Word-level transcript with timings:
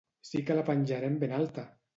Sí 0.29 0.41
que 0.47 0.55
la 0.59 0.63
penjarem 0.71 1.21
ben 1.25 1.37
alta! 1.43 1.71